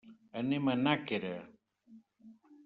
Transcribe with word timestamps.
Anem 0.41 0.71
a 0.73 0.75
Nàquera. 0.87 1.35